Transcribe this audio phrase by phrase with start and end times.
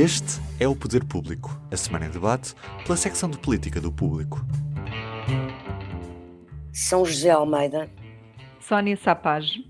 [0.00, 2.54] Este é o Poder Público, a semana em debate
[2.84, 4.38] pela secção de política do público.
[6.72, 7.90] São José Almeida,
[8.60, 9.68] Sónia Sapage,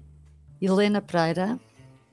[0.61, 1.59] Helena Pereira.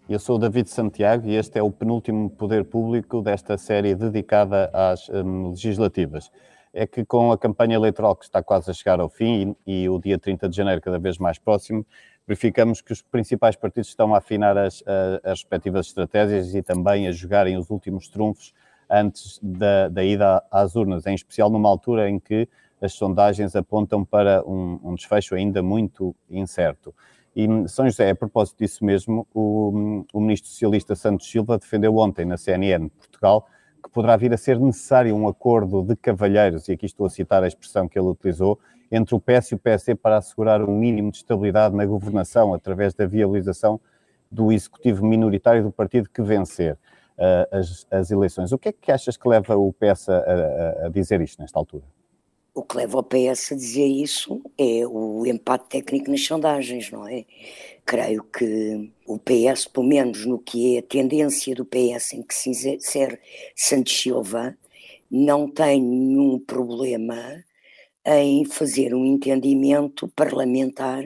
[0.08, 4.72] Eu sou o David Santiago e este é o penúltimo Poder Público desta série dedicada
[4.74, 6.32] às um, legislativas
[6.76, 9.90] é que com a campanha eleitoral que está quase a chegar ao fim e, e,
[9.90, 11.86] o dia 30 de janeiro cada vez mais próximo,
[12.28, 14.84] verificamos que os principais partidos estão a afinar as,
[15.24, 18.54] as respectivas estratégias e também a jogarem os últimos trunfos
[18.90, 22.48] antes da, da, ida às urnas, em especial numa altura em que
[22.82, 26.94] as sondagens apontam para um, um desfecho ainda muito incerto.
[27.36, 32.26] E São José, a propósito disso mesmo, o, o ministro socialista Santos Silva defendeu ontem
[32.26, 33.48] na CNN Portugal
[33.84, 37.44] que poderá vir a ser necessário um acordo de cavalheiros, e aqui estou a citar
[37.44, 38.60] a expressão que ele utilizou,
[38.92, 42.94] entre o PS e o PSD para assegurar um mínimo de estabilidade na governação através
[42.94, 43.80] da viabilização
[44.32, 46.78] do executivo minoritário do partido que vencer
[47.18, 48.52] uh, as, as, eleições.
[48.52, 51.58] O que é que achas que leva o PS a, a, a dizer isto nesta
[51.58, 51.84] altura?
[52.54, 57.06] O que leva o PS a dizer isso é o empate técnico nas sondagens, não
[57.06, 57.26] é?
[57.86, 62.34] Creio que o PS, pelo menos no que é a tendência do PS em que
[62.34, 63.20] se insere
[63.54, 64.58] Santos Silva,
[65.12, 67.44] não tem nenhum problema
[68.06, 71.04] em fazer um entendimento parlamentar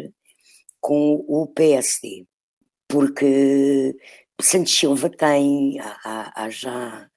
[0.80, 2.26] com o PSD.
[2.88, 3.96] Porque
[4.42, 7.10] Santos Silva tem, há, há já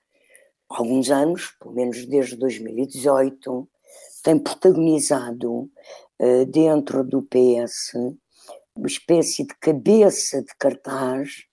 [0.69, 3.69] alguns anos, pelo menos desde 2018,
[4.23, 5.71] tem protagonizado
[6.21, 7.95] uh, dentro do PS
[8.75, 11.45] uma espécie de cabeça de cartaz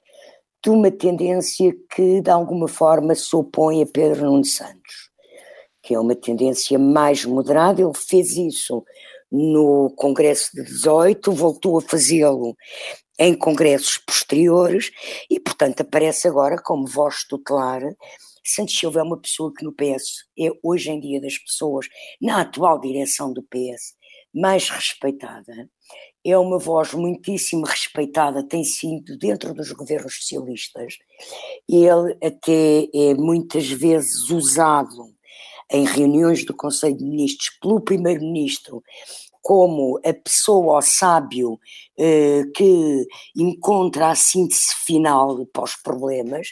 [0.63, 5.09] de uma tendência que de alguma forma se opõe a Pedro Nuno Santos,
[5.81, 8.84] que é uma tendência mais moderada, ele fez isso
[9.31, 12.56] no Congresso de 18, voltou a fazê-lo
[13.19, 14.91] em congressos posteriores
[15.29, 17.81] e, portanto, aparece agora como voz tutelar
[18.50, 21.88] Santos Silva é uma pessoa que no PS é hoje em dia das pessoas,
[22.22, 23.95] na atual direção do PS,
[24.34, 25.69] mais respeitada.
[26.25, 30.97] É uma voz muitíssimo respeitada, tem sido dentro dos governos socialistas.
[31.68, 35.13] Ele até é muitas vezes usado
[35.72, 38.84] em reuniões do Conselho de Ministros pelo Primeiro-Ministro
[39.41, 41.59] como a pessoa ou sábio
[41.97, 46.50] eh, que encontra a síntese final para os problemas,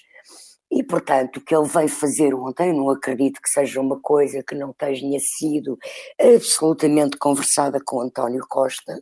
[0.70, 4.54] e, portanto, o que ele veio fazer ontem, não acredito que seja uma coisa que
[4.54, 5.78] não tenha sido
[6.20, 9.02] absolutamente conversada com António Costa,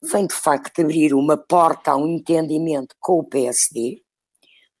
[0.00, 4.00] vem de facto abrir uma porta a um entendimento com o PSD,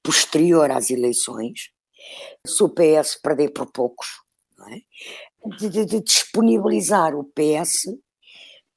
[0.02, 1.70] posterior às eleições,
[2.46, 4.21] se o PS perder por poucos,
[4.68, 4.80] é?
[5.56, 7.86] de, de, de, disponibilizar o PS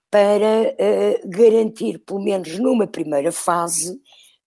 [0.09, 3.99] para uh, garantir, pelo menos numa primeira fase,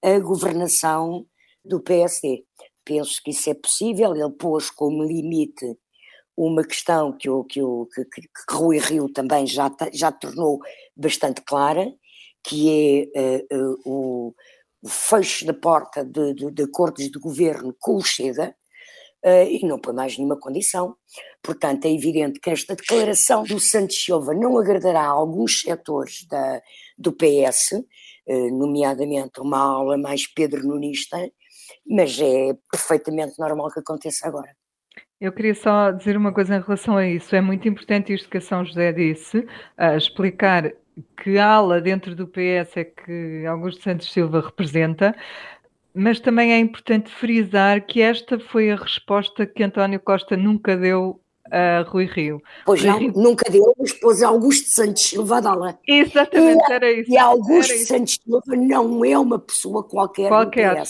[0.02, 1.26] a governação
[1.64, 2.44] do PSD
[2.88, 4.16] penso que isso é possível.
[4.16, 5.76] Ele pôs como limite
[6.34, 10.58] uma questão que o, que o que, que, Rui Rio também já, já tornou
[10.96, 11.92] bastante clara,
[12.42, 14.34] que é uh, uh, o,
[14.80, 18.54] o, fecho da porta de, de, de, acordos de governo com o Chega,
[19.24, 20.94] uh, e não põe mais nenhuma condição.
[21.42, 26.60] Portanto, é evidente que esta declaração do Santos Silva não agradará a alguns setores da,
[26.96, 27.82] do PS,
[28.52, 31.16] nomeadamente uma aula mais Pedro Nunista,
[31.88, 34.54] mas é perfeitamente normal que aconteça agora.
[35.20, 37.34] Eu queria só dizer uma coisa em relação a isso.
[37.34, 39.44] É muito importante isto que a São José disse,
[39.76, 40.72] a explicar
[41.22, 45.14] que ala dentro do PS é que Augusto Santos Silva representa,
[45.94, 51.20] mas também é importante frisar que esta foi a resposta que António Costa nunca deu
[51.50, 52.42] a Rui Rio.
[52.64, 53.12] Pois Rui não, Rio...
[53.14, 55.78] nunca deu, mas pôs Augusto Santos Silva a dá-la.
[55.86, 57.10] Exatamente, e, era isso.
[57.10, 60.82] E Augusto Santos Silva não é uma pessoa qualquer, qualquer.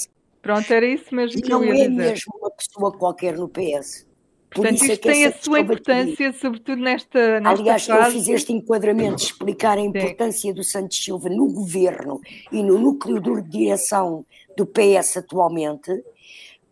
[0.42, 4.06] Pronto, era isso mesmo que não é mesmo uma pessoa qualquer no PS.
[4.50, 8.06] Portanto, isto é tem a sua importância, sobretudo nesta, nesta Aliás, fase.
[8.06, 10.54] eu fiz este enquadramento de explicar a importância Sim.
[10.54, 14.24] do Santos Silva no governo e no núcleo de direção
[14.56, 16.02] do PS atualmente,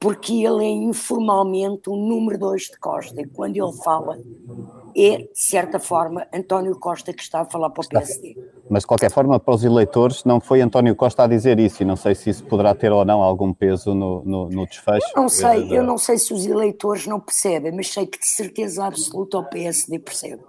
[0.01, 3.21] porque ele é informalmente o número dois de Costa.
[3.21, 4.19] E quando ele fala,
[4.97, 8.37] é, de certa forma, António Costa que está a falar para o PSD.
[8.69, 11.87] Mas, de qualquer forma, para os eleitores, não foi António Costa a dizer isso, e
[11.87, 15.07] não sei se isso poderá ter ou não algum peso no, no, no desfecho.
[15.15, 18.27] Eu não sei, eu não sei se os eleitores não percebem, mas sei que de
[18.27, 20.43] certeza absoluta o PSD percebe.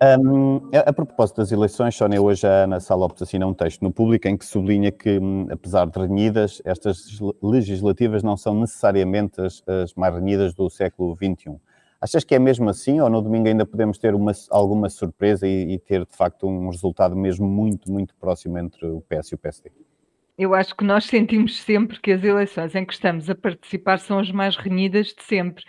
[0.00, 0.16] É.
[0.16, 3.92] Um, a, a, propósito das eleições, Sónia, hoje a Ana Salopes assina um texto no
[3.92, 9.60] público em que sublinha que, hum, apesar de renhidas, estas legislativas não são necessariamente as,
[9.66, 11.56] as mais renhidas do século XXI.
[12.02, 15.74] Achas que é mesmo assim ou no domingo ainda podemos ter uma, alguma surpresa e,
[15.74, 19.38] e, ter de facto um resultado mesmo muito, muito próximo entre o PS e o
[19.38, 19.70] PSD?
[20.36, 24.18] Eu acho que nós sentimos sempre que as eleições em que estamos a participar são
[24.18, 25.62] as mais renhidas de sempre.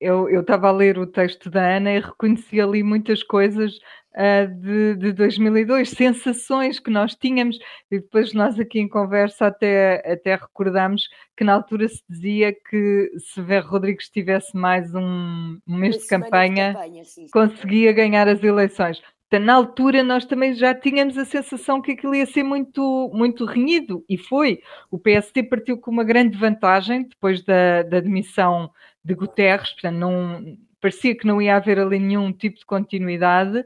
[0.00, 3.78] Eu estava a ler o texto da Ana e reconheci ali muitas coisas
[4.14, 7.58] uh, de, de 2002, sensações que nós tínhamos,
[7.90, 13.10] e depois nós aqui em conversa até, até recordámos que na altura se dizia que
[13.18, 18.28] se Ver Rodrigues tivesse mais um, um mês de campanha, de campanha sim, conseguia ganhar
[18.28, 19.02] as eleições.
[19.28, 23.44] Então, na altura nós também já tínhamos a sensação que aquilo ia ser muito, muito
[23.44, 24.60] renhido, e foi.
[24.90, 28.70] O PST partiu com uma grande vantagem depois da, da demissão
[29.04, 33.64] de Guterres, portanto, não, parecia que não ia haver ali nenhum tipo de continuidade.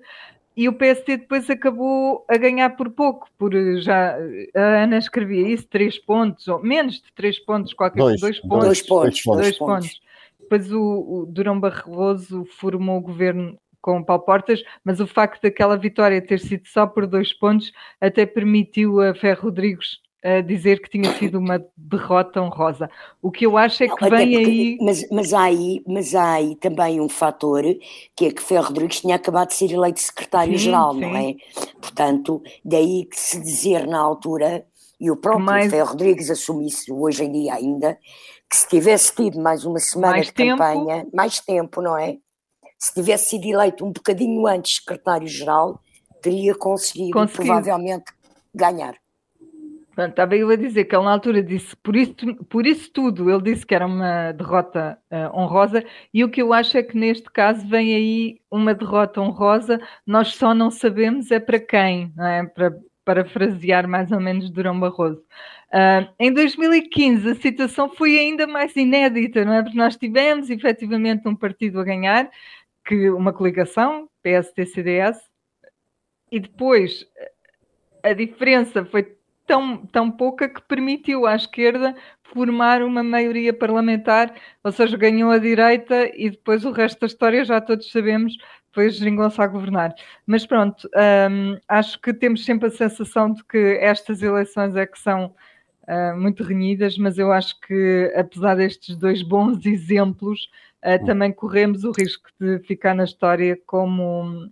[0.57, 4.17] E o PST depois acabou a ganhar por pouco, por já
[4.55, 8.67] a Ana escrevia isso, três pontos, ou menos de três pontos, qualquer dois, dois pontos.
[8.67, 9.23] Dois pontos.
[9.25, 9.89] Dois, dois pontos.
[9.89, 10.01] pontos.
[10.41, 15.43] Depois o, o Durão Barroso formou o governo com o Paulo Portas, mas o facto
[15.43, 20.81] daquela vitória ter sido só por dois pontos até permitiu a Ferro Rodrigues a dizer
[20.81, 22.89] que tinha sido uma derrota honrosa.
[23.21, 24.79] O que eu acho é que não, vem porque, aí.
[24.81, 25.83] Mas, mas, há aí.
[25.85, 27.65] mas há aí também um fator
[28.15, 31.35] que é que Ferro Rodrigues tinha acabado de ser eleito secretário-geral, não é?
[31.81, 34.65] Portanto, daí que se dizer na altura,
[35.01, 35.71] e o próprio mais...
[35.71, 37.99] Ferro Rodrigues assumisse hoje em dia ainda,
[38.49, 40.59] que se tivesse tido mais uma semana mais de tempo.
[40.59, 42.19] campanha, mais tempo, não é?
[42.83, 45.81] Se tivesse sido eleito um bocadinho antes secretário-geral,
[46.21, 47.47] teria conseguido Conseguiu.
[47.47, 48.13] provavelmente
[48.53, 48.97] ganhar.
[49.95, 52.17] Pronto, estava eu a dizer que ele na altura disse, por isso,
[52.49, 56.53] por isso tudo, ele disse que era uma derrota uh, honrosa, e o que eu
[56.53, 61.39] acho é que neste caso vem aí uma derrota honrosa, nós só não sabemos é
[61.39, 62.45] para quem, não é?
[62.45, 65.23] Para parafrasear mais ou menos Durão Barroso.
[65.73, 69.63] Uh, em 2015 a situação foi ainda mais inédita, não é?
[69.63, 72.29] Porque nós tivemos efetivamente um partido a ganhar,
[72.85, 75.19] que uma coligação, PSD-CDS,
[76.31, 77.07] e depois
[78.03, 84.35] a diferença foi tão, tão pouca que permitiu à esquerda formar uma maioria parlamentar,
[84.65, 88.37] ou seja, ganhou a direita e depois o resto da história já todos sabemos,
[88.73, 89.95] foi geringonça a governar.
[90.27, 90.89] Mas pronto,
[91.31, 95.35] hum, acho que temos sempre a sensação de que estas eleições é que são
[95.87, 100.49] uh, muito renhidas, mas eu acho que apesar destes dois bons exemplos,
[100.85, 104.51] uh, também corremos o risco de ficar na história como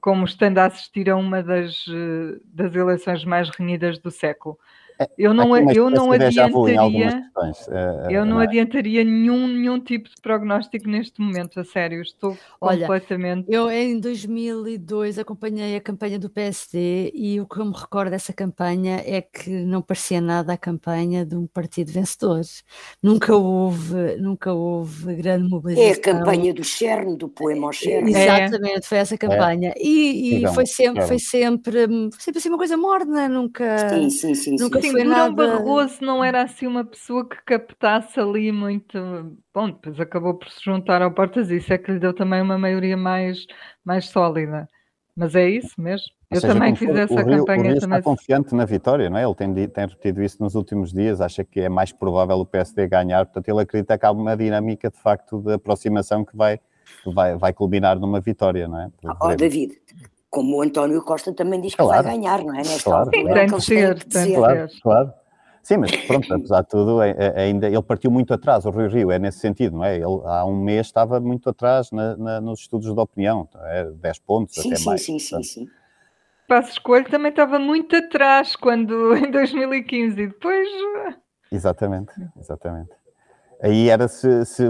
[0.00, 4.58] como estando a assistir a uma das, eh, das eleições mais renhidas do século.
[5.00, 8.44] É, eu não, eu não adiantaria, eh, eu não, não é?
[8.44, 13.46] adiantaria nenhum, nenhum tipo de prognóstico neste momento, a sério, estou Olha, completamente...
[13.48, 18.34] Eu em 2002 acompanhei a campanha do PSD e o que eu me recordo dessa
[18.34, 22.42] campanha é que não parecia nada a campanha de um partido vencedor.
[23.02, 25.88] Nunca houve, nunca houve grande mobilização.
[25.88, 28.06] É a campanha do CERN, do poema ao CERN.
[28.10, 29.70] Exatamente, foi essa campanha.
[29.70, 29.82] É.
[29.82, 31.86] E, e então, foi, sempre, foi, sempre,
[32.18, 33.88] sempre assim uma coisa morna, nunca...
[33.88, 34.56] Sim, sim, sim.
[34.58, 34.89] Nunca sim.
[34.90, 35.32] Sim, Durão nada...
[35.32, 38.98] Barroso não era assim uma pessoa que captasse ali muito.
[39.52, 42.58] Bom, depois acabou por se juntar ao Portas, isso é que lhe deu também uma
[42.58, 43.46] maioria mais,
[43.84, 44.68] mais sólida.
[45.16, 46.06] Mas é isso mesmo.
[46.30, 47.60] Eu seja, também fiz essa o Rio, campanha.
[47.60, 47.98] O Rio também.
[47.98, 49.24] está confiante na vitória, não é?
[49.24, 52.86] Ele tem, tem repetido isso nos últimos dias, acha que é mais provável o PSD
[52.86, 56.60] ganhar, portanto ele acredita que há uma dinâmica de facto de aproximação que vai,
[57.04, 58.90] vai, vai culminar numa vitória, não é?
[59.20, 59.80] Oh, David,
[60.30, 62.58] como o António Costa também diz que vai ganhar, não é?
[62.58, 65.12] Nesta claro, altura, tem de ser, tem claro, claro.
[65.62, 68.88] Sim, mas pronto, apesar de tudo, é, é, ainda ele partiu muito atrás, o Rio
[68.88, 69.96] Rio, é nesse sentido, não é?
[69.96, 73.84] Ele há um mês estava muito atrás na, na, nos estudos de opinião, é?
[73.84, 75.04] 10 pontos, sim, até sim, mais.
[75.04, 75.68] Sim, sim, sim, sim.
[76.48, 80.68] Passo Escolho também estava muito atrás quando em 2015 e depois.
[81.52, 82.90] Exatamente, exatamente.
[83.62, 84.64] Aí era se, se,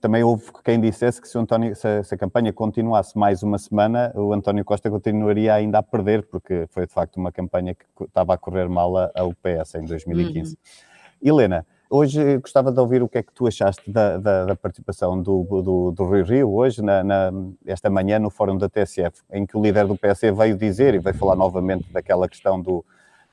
[0.00, 4.12] também houve quem dissesse que se, António, se, se, a campanha continuasse mais uma semana,
[4.14, 8.34] o António Costa continuaria ainda a perder, porque foi de facto uma campanha que estava
[8.34, 10.52] a correr mal ao PS em 2015.
[10.52, 11.28] Uhum.
[11.28, 15.20] Helena, hoje gostava de ouvir o que é que tu achaste da, da, da participação
[15.20, 17.32] do, do, do, Rio Rio hoje, na, na,
[17.66, 21.00] esta manhã, no fórum da TSF, em que o líder do PS veio dizer e
[21.00, 22.84] veio falar novamente daquela questão do,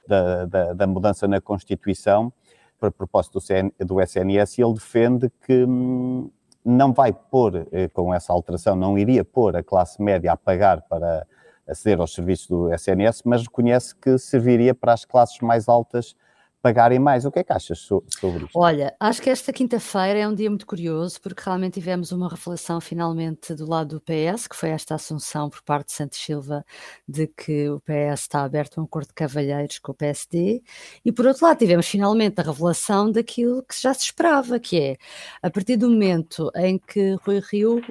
[0.08, 2.34] da, da, da mudança na Constituição
[2.82, 6.30] para propósito do, CN, do SNS, ele defende que hum,
[6.66, 10.82] não vai pôr, eh, com essa alteração, não iria pôr a classe média a pagar
[10.82, 11.26] para,
[11.68, 16.16] aceder aos serviços do SNS, mas reconhece que serviria para as classes mais altas
[16.62, 17.26] pagarem mais.
[17.26, 18.50] O que é que achas sobre isto?
[18.54, 22.80] Olha, acho que esta quinta-feira é um dia muito curioso, porque realmente tivemos uma reflexão
[22.80, 26.64] finalmente do lado do PS, que foi esta assunção por parte de Santos Silva
[27.08, 30.62] de que o PS está aberto a um acordo de cavalheiros com o PSD,
[31.04, 34.98] e por outro lado tivemos finalmente a revelação daquilo que já se esperava, que é,
[35.42, 37.82] a partir do momento em que Rui Rio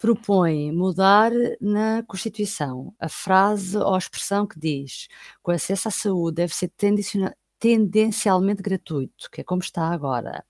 [0.00, 5.08] propõe mudar na Constituição a frase ou a expressão que diz
[5.44, 6.68] que o acesso à saúde deve ser
[7.60, 10.44] tendencialmente gratuito, que é como está agora,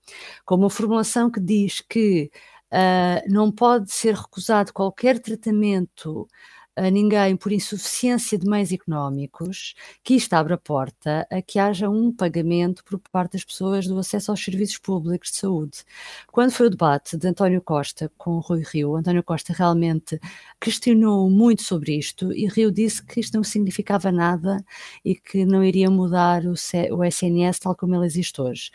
[0.45, 2.31] com uma formulação que diz que
[2.71, 6.27] uh, não pode ser recusado qualquer tratamento
[6.75, 11.89] a ninguém por insuficiência de meios económicos, que isto abre a porta a que haja
[11.89, 15.79] um pagamento por parte das pessoas do acesso aos serviços públicos de saúde.
[16.31, 20.19] Quando foi o debate de António Costa com Rui Rio, António Costa realmente
[20.59, 24.63] questionou muito sobre isto e Rio disse que isto não significava nada
[25.03, 26.53] e que não iria mudar o,
[26.95, 28.71] o SNS tal como ele existe hoje.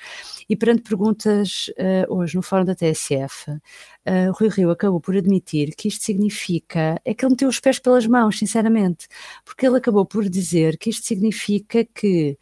[0.49, 5.75] E perante perguntas uh, hoje no Fórum da TSF, uh, Rui Rio acabou por admitir
[5.75, 9.07] que isto significa, é que ele meteu os pés pelas mãos, sinceramente,
[9.45, 12.37] porque ele acabou por dizer que isto significa que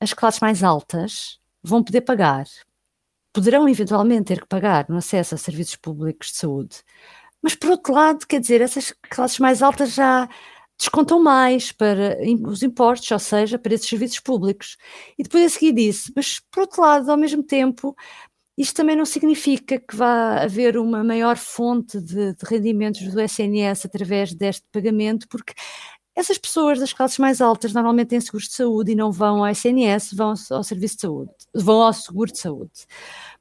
[0.00, 2.46] as classes mais altas vão poder pagar,
[3.30, 6.82] poderão eventualmente ter que pagar no acesso a serviços públicos de saúde,
[7.42, 10.26] mas por outro lado, quer dizer, essas classes mais altas já
[10.78, 12.16] descontam mais para
[12.48, 14.76] os impostos, ou seja, para esses serviços públicos.
[15.18, 17.94] E depois a seguir disse, mas por outro lado, ao mesmo tempo,
[18.56, 23.86] isto também não significa que vá haver uma maior fonte de, de rendimentos do SNS
[23.86, 25.52] através deste pagamento, porque
[26.16, 29.50] essas pessoas das classes mais altas normalmente têm seguros de saúde e não vão ao
[29.50, 32.86] SNS, vão ao, serviço de saúde, vão ao seguro de saúde.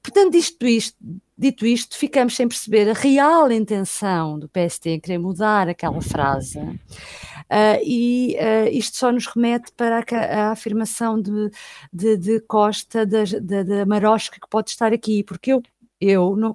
[0.04, 0.98] Portanto, isto, isto,
[1.38, 6.60] dito isto, ficamos sem perceber a real intenção do PST em querer mudar aquela frase.
[6.60, 11.50] Uh, e uh, isto só nos remete para a, a afirmação de,
[11.94, 15.64] de, de Costa, da, da, da marosca que pode estar aqui, porque eu,
[16.02, 16.54] eu não,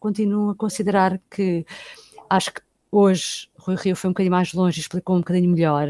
[0.00, 1.66] continuo a considerar que
[2.30, 2.60] acho que
[2.90, 5.88] hoje Rui Rio foi um bocadinho mais longe e explicou um bocadinho melhor,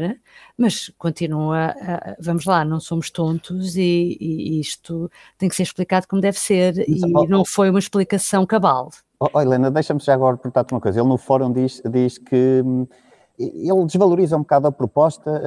[0.57, 6.07] mas continua, a, vamos lá, não somos tontos e, e, isto tem que ser explicado
[6.07, 8.89] como deve ser e oh, não foi uma explicação cabal.
[9.19, 10.99] Oh, oh Helena, deixa-me já agora perguntar-te uma coisa.
[10.99, 12.87] Ele no fórum diz, diz que hum,
[13.39, 15.41] ele desvaloriza um bocado a proposta,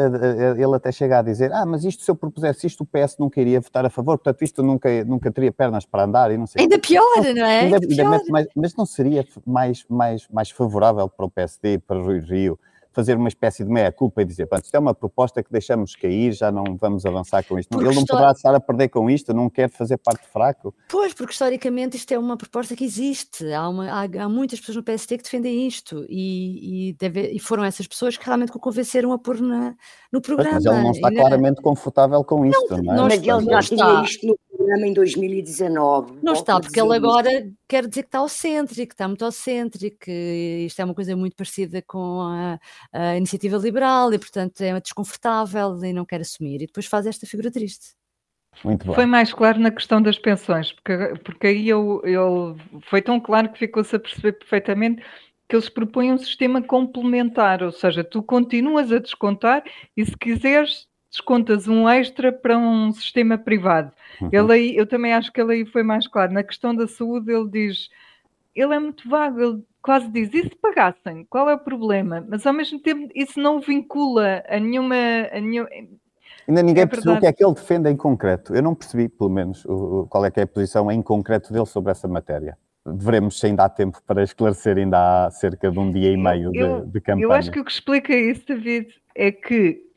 [0.57, 3.39] ele até chega a dizer, ah, mas isto se eu propusesse isto, o PS nunca
[3.39, 6.63] iria votar a favor, portanto isto nunca, nunca teria pernas para andar e não sei.
[6.63, 7.05] Ainda pior,
[7.37, 7.61] não é?
[7.61, 8.21] Ainda, ainda pior.
[8.31, 12.59] Mais, mas não seria mais, mais, mais favorável para o PSD, para o Rui Rio,
[12.93, 16.33] fazer uma espécie de meia-culpa e dizer, pronto, isto é uma proposta que deixamos cair,
[16.33, 17.71] já não vamos avançar com isto.
[17.71, 20.75] Porque Ele não poderá estar a perder com isto, não quer fazer parte fraco.
[20.89, 24.77] Pois, porque historicamente isto é uma proposta que existe, há, uma, há, há muitas pessoas
[24.77, 28.61] no PST que defendem isto e, e, deve, e, foram essas pessoas que realmente o
[28.61, 29.75] convenceram a pôr na,
[30.13, 30.55] no programa.
[30.55, 33.17] Mas ele não está claramente confortável com isto, não, não é?
[33.17, 36.19] Mas ele já tinha isto no programa em 2019.
[36.23, 39.33] Não está, porque ele agora quer dizer que está ao centro que está muito ao
[39.33, 42.59] centro que isto é uma coisa muito parecida com a,
[42.93, 46.63] a iniciativa liberal e, portanto, é desconfortável e não quer assumir.
[46.63, 47.95] E depois faz esta figura triste.
[48.65, 48.95] Muito bom.
[48.95, 53.51] Foi mais claro na questão das pensões, porque, porque aí eu, eu, foi tão claro
[53.51, 55.03] que ficou-se a perceber perfeitamente
[55.49, 59.63] que eles propõem um sistema complementar, ou seja, tu continuas a descontar
[59.97, 63.93] e se quiseres descontas um extra para um sistema privado.
[64.21, 64.31] Uhum.
[64.33, 66.33] Ele aí, eu também acho que ele aí foi mais claro.
[66.33, 67.91] Na questão da saúde, ele diz,
[68.57, 71.27] ele é muito vago, ele quase diz, e se pagassem?
[71.29, 72.25] Qual é o problema?
[72.27, 74.97] Mas ao mesmo tempo isso não vincula a nenhuma.
[75.31, 75.67] A nenhum...
[76.49, 78.55] Ainda ninguém é percebeu o que é que ele defende em concreto.
[78.55, 81.67] Eu não percebi, pelo menos, o, qual é que é a posição em concreto dele
[81.67, 82.57] sobre essa matéria.
[82.85, 86.51] Veremos se ainda há tempo para esclarecer, ainda há cerca de um dia e meio
[86.53, 87.25] eu, de, de campanha.
[87.25, 89.92] Eu acho que o que explica isso, David, é que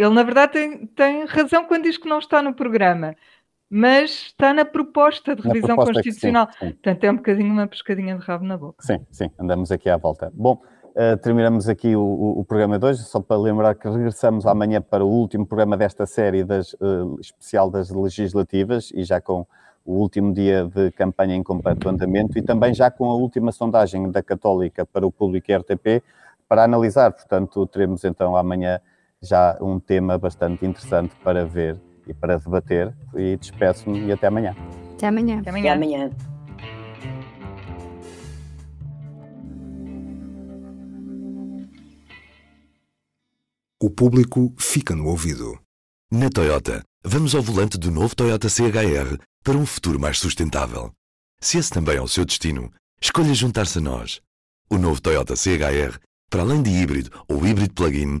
[0.00, 3.14] ele, na verdade, tem, tem razão quando diz que não está no programa,
[3.68, 6.48] mas está na proposta de revisão proposta constitucional.
[6.52, 6.72] Sim, sim.
[6.72, 8.82] Portanto, é um bocadinho uma pescadinha de rabo na boca.
[8.82, 10.32] Sim, sim, andamos aqui à volta.
[10.34, 14.46] Bom, uh, terminamos aqui o, o, o, programa de hoje, só para lembrar que regressamos
[14.46, 19.46] amanhã para o último programa desta série das, uh, especial das legislativas e já com
[19.84, 24.10] o último dia de campanha em completo andamento e também já com a última sondagem
[24.10, 26.02] da Católica para o público RTP
[26.48, 27.12] para analisar.
[27.12, 28.80] Portanto, teremos então amanhã
[29.22, 32.94] já um tema bastante interessante para ver e para debater.
[33.14, 34.56] E despeço-me e até amanhã.
[34.94, 35.40] Até amanhã.
[35.40, 35.72] Até amanhã.
[35.72, 36.10] Até amanhã.
[43.82, 45.58] O público fica no ouvido.
[46.12, 50.92] Na Toyota, vamos ao volante do novo Toyota CHR para um futuro mais sustentável.
[51.40, 54.20] Se esse também é o seu destino, escolha juntar-se a nós.
[54.68, 55.98] O novo Toyota CHR,
[56.28, 58.20] para além de híbrido ou híbrido plug-in,